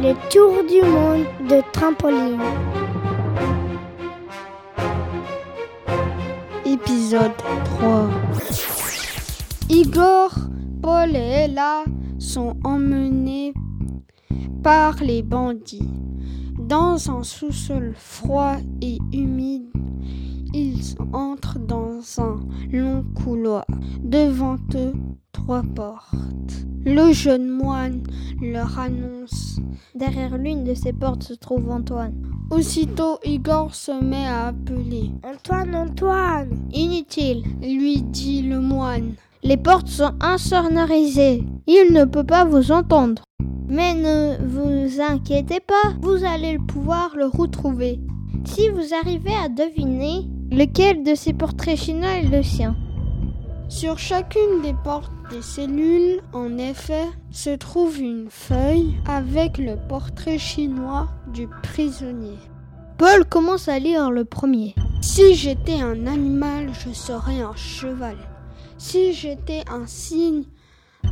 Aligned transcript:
Le 0.00 0.14
tour 0.30 0.62
du 0.62 0.80
monde 0.88 1.26
de 1.48 1.60
trampoline. 1.72 2.40
Épisode 6.64 7.32
3 7.36 8.08
Igor, 9.68 10.30
Paul 10.80 11.16
et 11.16 11.46
Ella 11.46 11.82
sont 12.20 12.56
emmenés 12.62 13.52
par 14.62 15.02
les 15.02 15.24
bandits. 15.24 15.90
Dans 16.60 17.10
un 17.10 17.24
sous-sol 17.24 17.92
froid 17.96 18.54
et 18.80 18.98
humide, 19.12 19.66
ils 20.54 20.94
entrent 21.12 21.58
dans 21.58 21.98
un 22.18 22.38
long 22.70 23.04
couloir. 23.16 23.64
Devant 24.00 24.58
eux, 24.76 24.92
trois 25.32 25.64
portes. 25.74 26.67
Le 26.84 27.12
jeune 27.12 27.48
moine 27.48 28.02
leur 28.40 28.78
annonce. 28.78 29.58
Derrière 29.94 30.38
l'une 30.38 30.64
de 30.64 30.74
ces 30.74 30.92
portes 30.92 31.24
se 31.24 31.34
trouve 31.34 31.70
Antoine. 31.70 32.14
Aussitôt, 32.50 33.18
Igor 33.24 33.74
se 33.74 33.92
met 33.92 34.26
à 34.26 34.48
appeler. 34.48 35.10
Antoine, 35.24 35.74
Antoine 35.74 36.50
Inutile. 36.72 37.42
Lui 37.60 38.02
dit 38.02 38.42
le 38.42 38.60
moine. 38.60 39.14
Les 39.42 39.56
portes 39.56 39.88
sont 39.88 40.14
insonorisées. 40.20 41.44
Il 41.66 41.92
ne 41.92 42.04
peut 42.04 42.24
pas 42.24 42.44
vous 42.44 42.72
entendre. 42.72 43.22
Mais 43.68 43.94
ne 43.94 44.36
vous 44.46 45.00
inquiétez 45.00 45.60
pas, 45.60 45.94
vous 46.00 46.24
allez 46.24 46.58
pouvoir 46.58 47.14
le 47.16 47.26
retrouver. 47.26 48.00
Si 48.44 48.68
vous 48.70 48.94
arrivez 48.94 49.34
à 49.34 49.48
deviner 49.48 50.26
lequel 50.50 51.02
de 51.02 51.14
ces 51.14 51.34
portraits 51.34 51.78
chinois 51.78 52.18
est 52.22 52.30
le 52.30 52.42
sien. 52.42 52.76
Sur 53.68 53.98
chacune 53.98 54.62
des 54.62 54.74
portes 54.82 55.12
des 55.30 55.42
cellules, 55.42 56.20
en 56.32 56.58
effet, 56.58 57.06
se 57.30 57.50
trouve 57.50 58.00
une 58.00 58.28
feuille 58.30 58.94
avec 59.06 59.58
le 59.58 59.76
portrait 59.88 60.38
chinois 60.38 61.08
du 61.32 61.48
prisonnier. 61.62 62.38
Paul 62.96 63.24
commence 63.24 63.68
à 63.68 63.78
lire 63.78 64.10
le 64.10 64.24
premier. 64.24 64.74
Si 65.00 65.34
j'étais 65.34 65.80
un 65.80 66.06
animal, 66.06 66.70
je 66.72 66.92
serais 66.92 67.40
un 67.40 67.54
cheval. 67.54 68.16
Si 68.78 69.12
j'étais 69.12 69.62
un 69.70 69.86
signe 69.86 70.44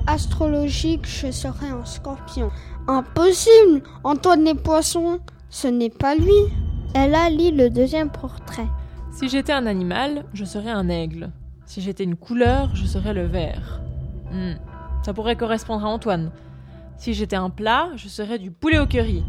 astrologique, 0.07 1.07
je 1.07 1.31
serais 1.31 1.71
un 1.71 1.85
scorpion. 1.85 2.51
Impossible 2.89 3.83
Antoine 4.05 4.45
les 4.45 4.55
poissons, 4.55 5.21
ce 5.51 5.69
n'est 5.69 5.91
pas 5.91 6.15
lui. 6.15 6.33
Elle 6.95 7.15
a 7.15 7.31
lu 7.31 7.55
le 7.55 7.69
deuxième 7.71 8.11
portrait. 8.11 8.69
Si 9.13 9.29
j'étais 9.29 9.53
un 9.53 9.67
animal, 9.67 10.25
je 10.33 10.45
serais 10.45 10.71
un 10.71 10.89
aigle. 10.89 11.31
Si 11.67 11.81
j'étais 11.81 12.05
une 12.05 12.17
couleur, 12.17 12.75
je 12.75 12.87
serais 12.87 13.15
le 13.15 13.27
vert. 13.27 13.81
Hmm, 14.31 14.55
Ça 15.05 15.13
pourrait 15.13 15.37
correspondre 15.37 15.85
à 15.85 15.89
Antoine. 15.89 16.31
Si 16.97 17.15
j'étais 17.15 17.37
un 17.37 17.51
plat, 17.51 17.89
je 17.97 18.09
serais 18.09 18.39
du 18.39 18.51
poulet 18.51 18.79
au 18.79 18.87
curry. 18.87 19.25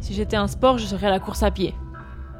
Si 0.00 0.14
j'étais 0.14 0.36
un 0.36 0.46
sport, 0.46 0.78
je 0.78 0.86
serais 0.86 1.10
la 1.10 1.18
course 1.20 1.42
à 1.42 1.50
pied. 1.50 1.74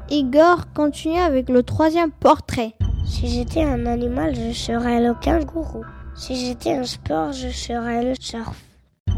Igor 0.09 0.71
continue 0.73 1.19
avec 1.19 1.49
le 1.49 1.63
troisième 1.63 2.11
portrait. 2.11 2.73
Si 3.05 3.27
j'étais 3.27 3.63
un 3.63 3.85
animal, 3.85 4.35
je 4.35 4.53
serais 4.53 5.01
le 5.01 5.13
kangourou. 5.13 5.83
Si 6.15 6.35
j'étais 6.35 6.73
un 6.77 6.83
sport, 6.83 7.31
je 7.31 7.49
serais 7.49 8.03
le 8.03 8.13
surf. 8.19 8.55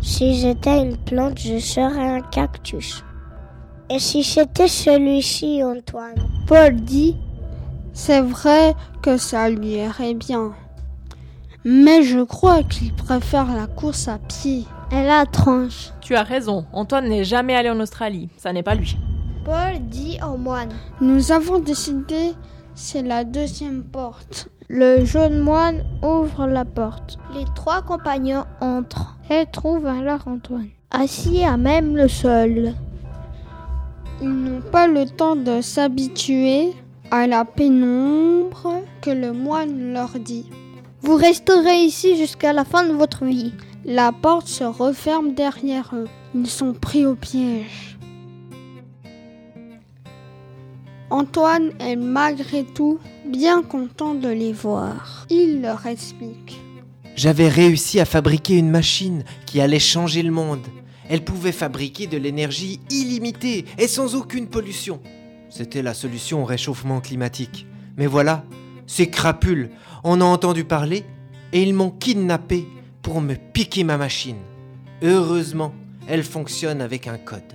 Si 0.01 0.35
j'étais 0.35 0.81
une 0.81 0.97
plante, 0.97 1.39
je 1.39 1.59
serais 1.59 2.17
un 2.17 2.21
cactus. 2.21 3.03
Et 3.89 3.99
si 3.99 4.23
c'était 4.23 4.67
celui-ci, 4.67 5.63
Antoine? 5.63 6.15
Paul 6.47 6.75
dit 6.75 7.17
C'est 7.93 8.21
vrai 8.21 8.73
que 9.01 9.17
ça 9.17 9.49
lui 9.49 9.75
irait 9.75 10.13
bien. 10.13 10.53
Mais 11.65 12.03
je 12.03 12.21
crois 12.21 12.63
qu'il 12.63 12.93
préfère 12.93 13.53
la 13.53 13.67
course 13.67 14.07
à 14.07 14.17
pied. 14.17 14.65
Elle 14.91 15.09
a 15.09 15.25
tranche. 15.25 15.91
Tu 16.01 16.15
as 16.15 16.23
raison, 16.23 16.65
Antoine 16.71 17.09
n'est 17.09 17.25
jamais 17.25 17.55
allé 17.55 17.69
en 17.69 17.79
Australie. 17.79 18.29
Ça 18.37 18.53
n'est 18.53 18.63
pas 18.63 18.75
lui. 18.75 18.97
Paul 19.43 19.79
dit 19.81 20.17
au 20.25 20.37
moine. 20.37 20.69
Nous 21.01 21.31
avons 21.31 21.59
décidé, 21.59 22.33
c'est 22.75 23.01
la 23.01 23.23
deuxième 23.23 23.83
porte. 23.83 24.49
Le 24.69 25.03
jeune 25.03 25.39
moine 25.39 25.83
ouvre 26.01 26.47
la 26.47 26.63
porte. 26.63 27.17
Les 27.33 27.45
trois 27.55 27.81
compagnons 27.81 28.45
entrent 28.61 29.17
et 29.29 29.45
trouvent 29.51 29.87
alors 29.87 30.27
Antoine, 30.27 30.69
assis 30.91 31.43
à 31.43 31.57
même 31.57 31.97
le 31.97 32.07
sol. 32.07 32.73
Ils 34.21 34.29
n'ont 34.29 34.61
pas 34.61 34.87
le 34.87 35.05
temps 35.05 35.35
de 35.35 35.61
s'habituer 35.61 36.73
à 37.11 37.27
la 37.27 37.45
pénombre 37.45 38.81
que 39.01 39.09
le 39.09 39.33
moine 39.33 39.93
leur 39.93 40.19
dit. 40.19 40.49
Vous 41.01 41.15
resterez 41.15 41.83
ici 41.83 42.17
jusqu'à 42.17 42.53
la 42.53 42.65
fin 42.65 42.87
de 42.87 42.93
votre 42.93 43.25
vie. 43.25 43.53
La 43.85 44.11
porte 44.11 44.47
se 44.47 44.63
referme 44.63 45.33
derrière 45.33 45.91
eux. 45.93 46.07
Ils 46.35 46.47
sont 46.47 46.73
pris 46.73 47.05
au 47.05 47.15
piège. 47.15 47.97
Antoine 51.09 51.71
est 51.79 51.95
malgré 51.95 52.63
tout 52.63 52.99
bien 53.25 53.63
content 53.63 54.13
de 54.13 54.27
les 54.27 54.53
voir. 54.53 55.25
Il 55.29 55.61
leur 55.61 55.85
explique. 55.85 56.59
J'avais 57.15 57.47
réussi 57.47 57.99
à 57.99 58.05
fabriquer 58.05 58.57
une 58.57 58.69
machine 58.69 59.23
qui 59.45 59.59
allait 59.59 59.79
changer 59.79 60.21
le 60.21 60.31
monde. 60.31 60.65
Elle 61.09 61.23
pouvait 61.23 61.51
fabriquer 61.51 62.05
de 62.05 62.17
l'énergie 62.17 62.79
illimitée 62.91 63.65
et 63.77 63.87
sans 63.87 64.15
aucune 64.15 64.47
pollution. 64.47 65.01
C'était 65.49 65.81
la 65.81 65.95
solution 65.95 66.43
au 66.43 66.45
réchauffement 66.45 67.01
climatique. 67.01 67.65
Mais 67.97 68.05
voilà, 68.05 68.43
ces 68.89 69.07
crapules 69.11 69.69
en 70.03 70.19
ont 70.19 70.33
entendu 70.33 70.63
parler 70.63 71.05
et 71.53 71.61
ils 71.61 71.75
m'ont 71.75 71.91
kidnappé 71.91 72.67
pour 73.03 73.21
me 73.21 73.35
piquer 73.35 73.83
ma 73.83 73.97
machine. 73.97 74.39
Heureusement, 75.03 75.73
elle 76.07 76.23
fonctionne 76.23 76.81
avec 76.81 77.07
un 77.07 77.19
code. 77.19 77.53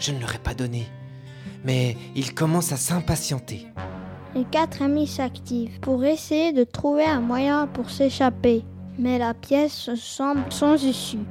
Je 0.00 0.10
ne 0.10 0.18
leur 0.18 0.34
ai 0.34 0.38
pas 0.38 0.54
donné. 0.54 0.88
Mais 1.64 1.96
ils 2.16 2.34
commencent 2.34 2.72
à 2.72 2.76
s'impatienter. 2.76 3.68
Les 4.34 4.42
quatre 4.42 4.82
amis 4.82 5.06
s'activent 5.06 5.78
pour 5.78 6.04
essayer 6.04 6.52
de 6.52 6.64
trouver 6.64 7.04
un 7.04 7.20
moyen 7.20 7.68
pour 7.68 7.88
s'échapper. 7.88 8.64
Mais 8.98 9.18
la 9.18 9.34
pièce 9.34 9.94
semble 9.94 10.50
sans 10.50 10.82
issue. 10.82 11.24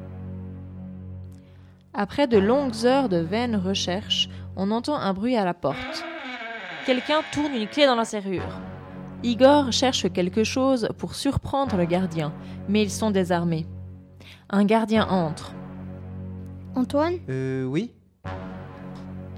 Après 1.93 2.25
de 2.25 2.37
longues 2.37 2.85
heures 2.85 3.09
de 3.09 3.17
vaines 3.17 3.57
recherches, 3.57 4.29
on 4.55 4.71
entend 4.71 4.95
un 4.95 5.13
bruit 5.13 5.35
à 5.35 5.43
la 5.43 5.53
porte. 5.53 6.05
Quelqu'un 6.85 7.19
tourne 7.33 7.53
une 7.53 7.67
clé 7.67 7.85
dans 7.85 7.95
la 7.95 8.05
serrure. 8.05 8.61
Igor 9.23 9.71
cherche 9.71 10.11
quelque 10.11 10.43
chose 10.43 10.89
pour 10.97 11.15
surprendre 11.15 11.77
le 11.77 11.85
gardien, 11.85 12.33
mais 12.67 12.81
ils 12.83 12.89
sont 12.91 13.11
désarmés. 13.11 13.67
Un 14.49 14.65
gardien 14.65 15.07
entre. 15.07 15.53
Antoine, 16.75 17.15
Euh, 17.29 17.65
oui 17.65 17.93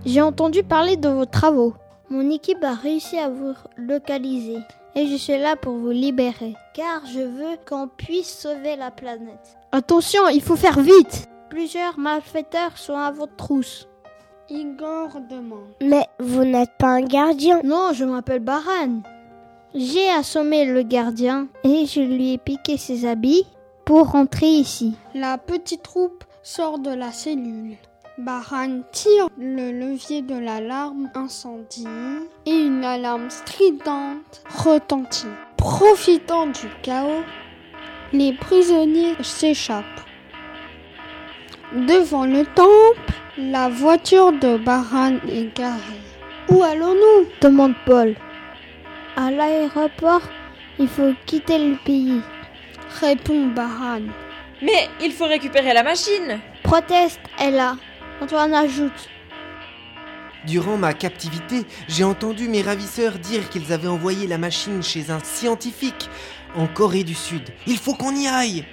j'ai 0.06 0.22
entendu 0.22 0.64
parler 0.64 0.98
de 0.98 1.08
vos 1.08 1.26
travaux. 1.26 1.74
Mon 2.10 2.30
équipe 2.30 2.62
a 2.64 2.74
réussi 2.74 3.18
à 3.18 3.30
vous 3.30 3.54
localiser 3.78 4.58
et 4.96 5.08
je 5.08 5.16
suis 5.16 5.38
là 5.38 5.56
pour 5.56 5.76
vous 5.78 5.92
libérer, 5.92 6.56
car 6.74 7.06
je 7.06 7.22
veux 7.22 7.56
qu'on 7.68 7.88
puisse 7.88 8.40
sauver 8.40 8.76
la 8.76 8.92
planète. 8.92 9.58
Attention, 9.72 10.28
il 10.28 10.42
faut 10.42 10.58
faire 10.58 10.80
vite 10.82 11.30
Plusieurs 11.50 11.98
malfaiteurs 11.98 12.78
sont 12.78 12.98
à 12.98 13.12
votre 13.12 13.36
trousse. 13.38 13.88
Igor 14.50 15.22
demande. 15.30 15.74
Mais 15.82 16.06
vous 16.20 16.44
n'êtes 16.44 16.78
pas 16.78 16.96
un 16.96 17.02
gardien. 17.02 17.62
Non, 17.64 17.92
je 17.94 18.04
m'appelle 18.04 18.42
Baran. 18.42 19.04
J'ai 19.76 20.08
assommé 20.12 20.66
le 20.66 20.84
gardien 20.84 21.48
et 21.64 21.88
je 21.88 22.00
lui 22.00 22.34
ai 22.34 22.38
piqué 22.38 22.78
ses 22.78 23.08
habits 23.08 23.48
pour 23.86 24.12
rentrer 24.12 24.46
ici. 24.46 24.94
La 25.16 25.40
petite 25.40 25.82
troupe 25.82 26.24
sort 26.44 26.78
de 26.78 26.92
la 26.92 27.12
cellule. 27.12 27.78
Baran 28.20 28.82
tire 28.92 29.30
le 29.40 29.72
levier 29.72 30.22
de 30.22 30.36
l'alarme 30.36 31.10
incendie 31.16 31.88
et 32.46 32.52
une 32.52 32.84
alarme 32.84 33.32
stridente 33.32 34.44
retentit. 34.64 35.26
Profitant 35.58 36.46
du 36.46 36.70
chaos, 36.84 37.24
les 38.12 38.34
prisonniers 38.34 39.16
s'échappent. 39.24 39.84
Devant 41.74 42.26
le 42.26 42.46
temple, 42.46 43.14
la 43.40 43.70
voiture 43.70 44.32
de 44.34 44.58
Baran 44.58 45.16
est 45.28 45.58
garée. 45.58 45.80
Où 46.50 46.62
allons-nous? 46.62 47.26
demande 47.42 47.74
Paul. 47.88 48.16
À 49.16 49.30
l'aéroport, 49.30 50.24
il 50.80 50.88
faut 50.88 51.14
quitter 51.28 51.60
le 51.60 51.76
pays. 51.86 52.22
répond 53.00 53.46
Baran. 53.48 54.02
Mais 54.62 54.90
il 55.04 55.12
faut 55.12 55.28
récupérer 55.28 55.72
la 55.74 55.84
machine 55.84 56.40
Proteste 56.64 57.20
Ella. 57.40 57.76
Antoine 58.22 58.56
ajoute. 58.56 59.10
Durant 60.48 60.78
ma 60.78 60.94
captivité, 60.94 61.64
j'ai 61.88 62.04
entendu 62.04 62.48
mes 62.50 62.64
ravisseurs 62.64 63.20
dire 63.20 63.50
qu'ils 63.50 63.72
avaient 63.72 63.88
envoyé 63.88 64.26
la 64.26 64.40
machine 64.40 64.82
chez 64.82 65.12
un 65.12 65.20
scientifique 65.20 66.10
en 66.56 66.66
Corée 66.66 67.04
du 67.04 67.14
Sud. 67.14 67.44
Il 67.68 67.78
faut 67.78 67.94
qu'on 67.94 68.16
y 68.16 68.28
aille 68.28 68.66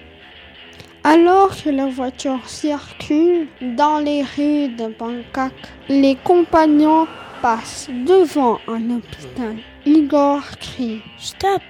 Alors 1.05 1.51
que 1.63 1.69
la 1.69 1.87
voiture 1.87 2.49
circule 2.49 3.47
dans 3.77 3.99
les 3.99 4.23
rues 4.23 4.69
de 4.69 4.93
Bangkok, 4.99 5.53
les 5.89 6.17
compagnons 6.17 7.07
passent 7.43 7.89
devant 7.89 8.59
un 8.69 8.91
hôpital. 8.97 9.57
Igor 9.87 10.43
crie. 10.61 11.03
Stop 11.19 11.63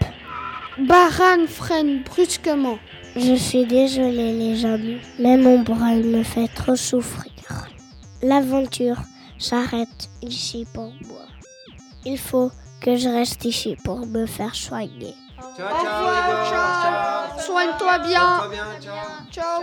Baran 0.78 1.46
freine 1.48 2.02
brusquement. 2.02 2.78
Je 3.16 3.34
suis 3.34 3.66
désolée 3.66 4.32
les 4.32 4.64
amis, 4.64 4.98
mais 5.18 5.36
mon 5.36 5.60
bras 5.60 5.94
me 5.94 6.22
fait 6.22 6.48
trop 6.48 6.76
souffrir. 6.76 7.32
L'aventure 8.22 8.96
s'arrête 9.38 10.08
ici 10.22 10.66
pour 10.72 10.92
moi. 11.08 11.26
Il 12.04 12.18
faut 12.18 12.50
que 12.80 12.96
je 12.96 13.08
reste 13.08 13.44
ici 13.44 13.76
pour 13.84 14.06
me 14.06 14.26
faire 14.26 14.54
soigner. 14.54 15.14
Ciao, 15.56 15.66
Au 15.66 15.78
revoir, 15.78 16.50
ciao. 16.50 17.40
Soigne-toi 17.46 17.98
bien. 17.98 18.48
bien, 18.50 18.64
ciao. 18.80 18.94
Ciao. 19.30 19.62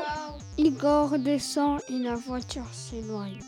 Igor 0.57 1.17
descend 1.19 1.79
et 1.89 1.99
la 1.99 2.15
voiture 2.15 2.65
s'éloigne. 2.71 3.39